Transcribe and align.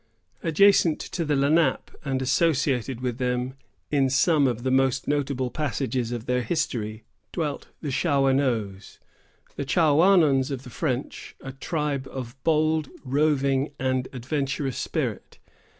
Adjacent 0.41 0.99
to 0.99 1.23
the 1.23 1.35
Lenape, 1.35 1.91
and 2.03 2.23
associated 2.23 3.01
with 3.01 3.19
them 3.19 3.53
in 3.91 4.09
some 4.09 4.47
of 4.47 4.63
the 4.63 4.71
most 4.71 5.07
notable 5.07 5.51
passages 5.51 6.11
of 6.11 6.25
their 6.25 6.41
history, 6.41 7.03
dwelt 7.31 7.67
the 7.83 7.91
Shawanoes, 7.91 8.97
the 9.57 9.63
Chaouanons 9.63 10.49
of 10.49 10.63
the 10.63 10.71
French, 10.71 11.35
a 11.41 11.51
tribe 11.51 12.07
of 12.11 12.35
bold, 12.43 12.89
roving, 13.05 13.73
and 13.77 14.07
adventurous 14.11 14.79
spirit. 14.79 15.37